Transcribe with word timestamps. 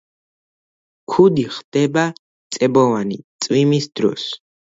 ქუდი 1.13 1.43
ხდება 1.57 2.07
წებოვანი 2.57 3.19
წვიმის 3.47 3.91
დროს. 4.01 4.27